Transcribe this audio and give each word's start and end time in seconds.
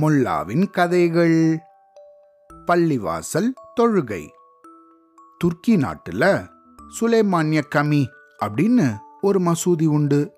முல்லாவின் 0.00 0.70
கதைகள். 0.70 1.58
பள்ளிவாசல் 2.66 3.48
தொழுகை. 3.80 4.28
துர்க்கி 5.38 5.76
நாட்டுல 5.76 6.48
சுலைமானிய 7.00 7.60
கமி 7.74 8.06
அப்படின்னு 8.46 8.96
ஒரு 9.20 9.40
மசூதி 9.40 9.86
உண்டு. 9.86 10.32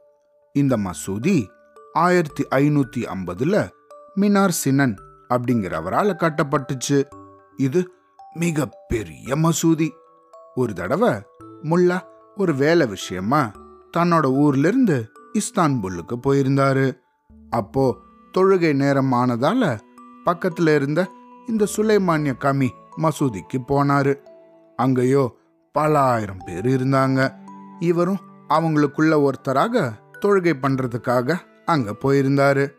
இந்த 0.52 0.76
மசூதி 0.76 1.48
ஆயிரத்தி 1.92 2.46
ஐநூத்தி 2.50 2.96
ஐம்பதுல 2.96 3.68
மினார் 4.16 4.52
சினன் 4.64 4.96
அப்படிங்கிறவரால 5.28 6.14
கட்டப்பட்டுச்சு. 6.14 7.04
இது 7.56 7.90
மிக 8.34 8.68
பெரிய 8.88 9.36
மசூதி. 9.36 9.90
ஒரு 10.54 10.74
தடவை 10.74 11.12
முல்லா 11.62 12.00
ஒரு 12.36 12.54
வேலை 12.54 12.86
விஷயமா 12.86 13.52
தன்னோட 13.96 14.24
ஊர்ல 14.24 14.68
இருந்து 14.68 15.10
இஸ்தான்புல்லுக்கு 15.32 16.16
போயிருந்தாரு. 16.22 17.06
அப்போ 17.50 17.96
தொழுகை 18.38 18.74
நேரம் 18.74 19.12
ஆனதால 19.12 19.80
பக்கத்துல 20.24 20.74
இருந்த 20.74 21.10
இந்த 21.46 21.66
சுலைமானிய 21.76 22.32
கமி 22.40 22.68
மசூதிக்கு 22.96 23.58
போனாரு. 23.68 24.18
அங்கேயோ 24.76 25.36
பல 25.72 26.00
ஆயிரம் 26.00 26.42
பேர் 26.44 26.66
இருந்தாங்க. 26.66 27.32
இவரும் 27.78 28.18
அவங்களுக்குள்ள 28.48 29.28
ஒருத்தராக 29.28 29.92
தொழுகை 30.20 30.52
பண்றதுக்காக 30.62 31.38
அங்க 31.64 31.96
போயிருந்தாரு. 32.04 32.70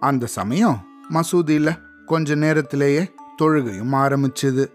அந்த 0.00 0.26
சமயம் 0.26 0.84
மசூதியில 1.10 1.78
கொஞ்ச 2.06 2.34
நேரத்திலேயே 2.34 3.10
தொழுகையும் 3.42 3.92
ஆரம்பிச்சது. 3.92 4.66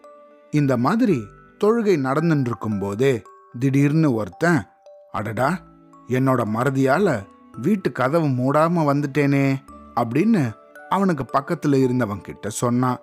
இந்த 0.51 0.77
மாதிரி 0.77 1.23
தொழுகை 1.63 1.97
நடந்துட்டு 1.97 2.45
இருக்கும் 2.45 2.79
போதே 2.79 3.21
திடீர்னு 3.59 4.13
ஒருத்தன் 4.13 4.63
அடடா 5.11 5.59
என்னோட 6.07 6.45
மறதியால 6.53 7.31
வீட்டு 7.57 7.91
கதவு 7.91 8.27
மூடாம 8.27 8.83
வந்துட்டேனே 8.83 9.55
அப்படின்னு 9.95 10.51
அவனுக்கு 10.89 11.39
பக்கத்துல 11.39 11.83
இருந்தவன் 11.83 12.21
கிட்ட 12.21 12.49
சொன்னான் 12.49 12.97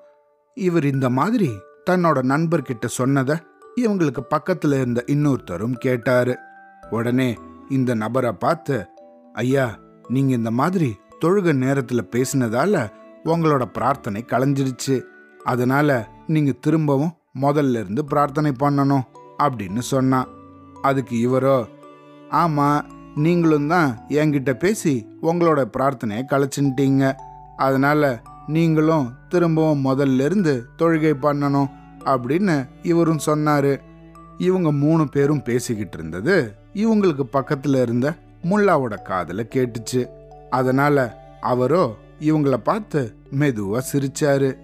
இவர் 0.54 0.84
இந்த 0.84 1.10
மாதிரி 1.10 1.50
தன்னோட 1.90 2.22
நண்பர்கிட்ட 2.22 2.86
சொன்னதை 2.86 3.36
இவங்களுக்கு 3.76 4.22
பக்கத்துல 4.36 4.72
இருந்த 4.72 5.04
இன்னொருத்தரும் 5.06 5.72
கேட்டாரு. 5.72 6.34
உடனே 6.90 7.38
இந்த 7.68 7.94
நபரை 7.94 8.32
பார்த்து 8.32 8.86
ஐயா 9.32 9.78
நீங்க 10.08 10.34
இந்த 10.34 10.50
மாதிரி 10.50 10.96
தொழுக 11.24 11.52
நேரத்துல 11.52 12.00
பேசினதால 12.10 12.88
உங்களோட 13.24 13.64
பிரார்த்தனை 13.64 14.24
களைஞ்சிருச்சு 14.28 15.02
அதனால 15.44 16.08
நீங்க 16.26 16.52
திரும்பவும் 16.52 17.16
முதல்ல 17.40 17.80
இருந்து 17.80 18.04
பிரார்த்தனை 18.04 18.52
பண்ணணும் 18.62 19.06
அப்படின்னு 19.42 19.78
சொன்னான் 19.78 20.28
அதுக்கு 20.82 21.28
இவரோ 21.28 21.68
ஆமா 22.30 22.84
நீங்களும் 23.14 23.68
தான் 23.68 24.00
என்கிட்ட 24.08 24.52
பேசி 24.52 25.06
உங்களோட 25.22 25.64
பிரார்த்தனையை 25.78 26.22
கலைச்சுட்டீங்க 26.30 27.12
அதனால 27.56 28.20
நீங்களும் 28.46 29.12
திரும்பவும் 29.28 29.84
முதல்ல 29.84 30.24
இருந்து 30.24 30.66
தொழுகை 30.78 31.14
பண்ணணும் 31.22 31.70
அப்படின்னு 32.04 32.68
இவரும் 32.82 33.20
சொன்னாரு. 33.26 33.80
இவங்க 34.38 34.72
மூணு 34.72 35.08
பேரும் 35.08 35.42
பேசிக்கிட்டு 35.42 35.98
இருந்தது 35.98 36.54
இவங்களுக்கு 36.74 37.22
பக்கத்துல 37.32 37.82
இருந்த 37.82 38.14
முல்லாவோட 38.42 38.96
காதுல 39.04 39.48
கேட்டுச்சு. 39.54 40.08
அதனால 40.50 41.18
அவரோ 41.40 41.96
இவங்கள 42.20 42.54
பார்த்து 42.54 43.14
மெதுவா 43.38 43.80
சிரிச்சாரு. 43.92 44.54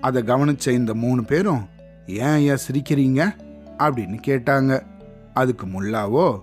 அதை 0.00 0.22
கவனிச்ச 0.22 0.68
இந்த 0.68 0.94
மூணு 0.94 1.24
பேரும் 1.24 1.68
ஏன் 2.06 2.38
ஏன் 2.38 2.58
சிரிக்கிறீங்க? 2.70 3.34
அப்படின்னு 3.78 4.18
கேட்டாங்க. 4.26 4.82
அதுக்கு 5.34 5.66
முல்லாவோ 5.66 6.38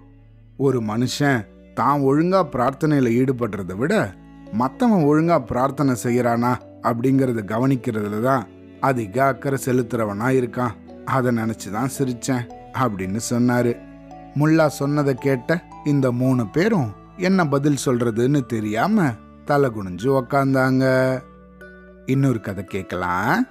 ஒரு 0.57 0.81
மனுஷன் 0.81 1.45
தான் 1.73 1.99
ஒழுங்காக 1.99 2.49
பிரார்த்தனையில் 2.57 3.15
ஈடுபடுறத 3.19 3.75
விட 3.75 4.13
மற்றவன் 4.51 5.03
ஒழுங்காக 5.03 5.43
பிரார்த்தனை 5.43 5.95
செய்கிறானா 6.03 6.51
அப்படிங்கிறத 6.81 7.41
கவனிக்கிறதுல 7.53 8.21
தான் 8.21 8.47
அதிக 8.79 9.25
அக்கறை 9.25 9.59
செலுத்துறவனா 9.65 10.27
இருக்கான். 10.39 10.75
அதை 11.05 11.37
நினச்சி 11.37 11.71
தான் 11.71 11.89
சிரித்தேன் 11.97 12.45
அப்படின்னு 12.73 13.15
சொன்னார். 13.15 13.71
முல்லா 14.35 14.67
சொன்னதை 14.67 15.13
கேட்ட 15.13 15.63
இந்த 15.83 16.11
மூணு 16.11 16.47
பேரும் 16.47 16.89
என்ன 17.17 17.47
பதில் 17.47 17.83
சொல்கிறதுன்னு 17.85 18.45
தெரியாமல் 18.45 19.13
தலை 19.45 19.69
குனிஞ்சு 19.69 20.09
உக்காந்தாங்க. 20.21 20.85
இன்னொரு 22.05 22.41
கதை 22.41 22.63
கேட்கலாம். 22.63 23.47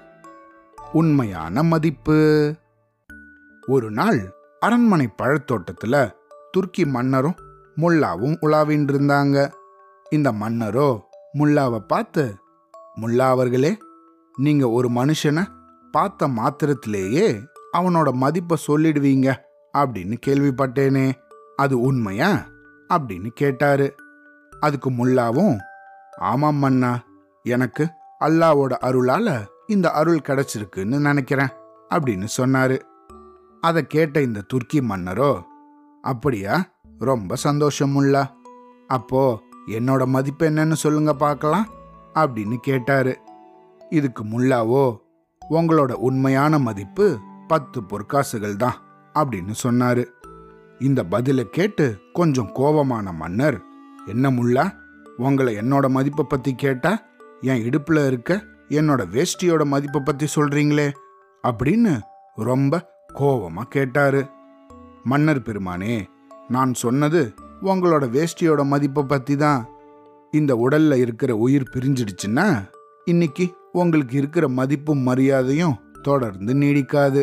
உண்மையான 0.93 1.62
மதிப்பு. 1.62 2.54
ஒரு 3.66 3.91
நாள் 3.91 4.34
அரண்மனை 4.60 5.09
பழத்தோட்டத்தில் 5.22 6.14
துருக்கி 6.54 6.87
மன்னரும் 6.87 7.34
முல்லாவும் 7.76 8.37
உலாவின்னு 8.42 8.91
இருந்தாங்க 8.92 9.53
இந்த 10.10 10.32
மன்னரோ 10.32 11.00
முல்லாவை 11.38 11.78
பார்த்து 11.78 12.34
முல்லா 13.00 13.28
அவர்களே 13.28 13.78
நீங்க 14.37 14.69
ஒரு 14.69 14.88
மனுஷனை 14.88 15.44
பார்த்த 15.91 16.28
மாத்திரத்திலேயே 16.28 17.43
அவனோட 17.76 18.12
மதிப்பை 18.12 18.56
சொல்லிடுவீங்க 18.66 19.34
அப்படின்னு 19.78 20.16
கேள்விப்பட்டேனே. 20.26 21.12
அது 21.56 21.81
உண்மையா? 21.81 22.47
அப்படின்னு 22.94 23.26
கேட்டாரு. 23.26 23.94
அதுக்கு 24.60 24.91
முல்லாவும் 24.91 25.56
ஆமாம் 26.19 26.56
மன்னா 26.56 26.98
எனக்கு 27.43 27.88
அல்லாவோட 28.20 28.72
அருளால 28.81 29.44
இந்த 29.66 29.91
அருள் 29.91 30.26
கிடைச்சிருக்குன்னு 30.28 31.00
நினைக்கிறேன் 31.00 31.48
அப்படின்னு 31.94 32.26
சொன்னாரு. 32.37 32.81
அதை 33.60 33.87
கேட்ட 33.87 34.22
இந்த 34.22 34.41
துர்க்கி 34.41 34.81
மன்னரோ 34.81 35.43
அப்படியா? 36.10 36.54
ரொம்ப 36.98 37.37
சந்தோஷம் 37.37 37.92
முல்லா 37.94 38.22
அப்போ 38.88 39.22
என்னோட 39.66 40.03
மதிப்பு 40.06 40.44
என்னன்னு 40.50 40.76
சொல்லுங்க 40.82 41.12
பார்க்கலாம் 41.15 41.66
அப்படின்னு 42.15 42.56
கேட்டாரு. 42.56 43.12
இதுக்கு 43.91 44.22
முல்லாவோ 44.25 44.84
உங்களோட 45.50 45.93
உண்மையான 46.09 46.59
மதிப்பு 46.59 47.06
பத்து 47.48 47.78
பொற்காசுகள் 47.81 48.56
தான் 48.56 48.78
அப்படின்னு 49.14 49.54
சொன்னாரு. 49.62 50.04
இந்த 50.78 51.00
பதிலை 51.04 51.44
கேட்டு 51.50 51.87
கொஞ்சம் 52.12 52.53
கோபமான 52.54 53.12
மன்னர் 53.12 53.59
என்ன 54.06 54.31
முல்லா 54.31 54.64
உங்களை 55.16 55.53
என்னோட 55.56 55.88
மதிப்பை 55.88 56.25
பத்தி 56.28 56.54
கேட்டா 56.54 56.93
என் 57.41 57.62
இடுப்புல 57.62 58.06
இருக்க 58.06 58.41
என்னோட 58.69 59.03
வேஷ்டியோட 59.14 59.62
மதிப்பை 59.64 60.00
பத்தி 60.04 60.26
சொல்றீங்களே 60.37 60.88
அப்படின்னு 61.44 61.93
ரொம்ப 62.48 62.75
கோபமா 63.14 63.62
கேட்டாரு. 63.76 64.22
மன்னர் 65.04 65.41
பெருமானே 65.41 65.97
நான் 66.48 66.75
சொன்னது 66.75 67.34
உங்களோட 67.62 68.04
வேஷ்டியோட 68.16 68.65
மதிப்பை 68.65 69.03
பத்தி 69.03 69.37
தான் 69.37 69.69
இந்த 70.31 70.54
உடல்ல 70.54 70.94
இருக்கிற 70.94 71.37
உயிர் 71.37 71.70
பிரிஞ்சிடுச்சுன்னா 71.72 72.47
இன்னைக்கு 73.04 73.44
உங்களுக்கு 73.72 74.16
இருக்கிற 74.16 74.48
மதிப்பும் 74.48 74.98
மரியாதையும் 74.98 75.78
தொடர்ந்து 76.03 76.54
நீடிக்காது. 76.54 77.22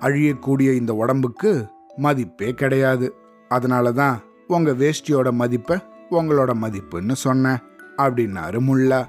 அழியக்கூடிய 0.00 0.74
இந்த 0.74 0.94
உடம்புக்கு 0.94 1.66
மதிப்பே 1.96 2.54
கிடையாது. 2.54 3.14
அதனால 3.48 3.92
தான் 3.92 4.20
உங்க 4.48 4.70
வேஷ்டியோட 4.70 5.30
மதிப்பை 5.30 5.76
உங்களோட 6.10 6.52
மதிப்புன்னு 6.62 7.12
சொன்னேன் 7.12 7.60
அப்படின்னாரு 7.96 8.60
முல்லா. 8.68 9.00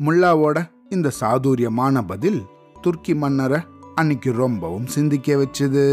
முல்லாவோட 0.00 0.58
இந்த 0.88 1.08
சாதுரியமான 1.20 2.02
பதில் 2.02 2.40
துர்க்கி 2.82 3.14
மன்னரை 3.14 3.60
அன்னைக்கு 3.94 4.32
ரொம்பவும் 4.32 4.86
சிந்திக்க 4.86 5.36
வச்சது. 5.36 5.84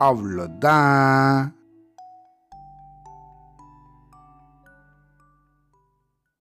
Avrulada. 0.00 1.57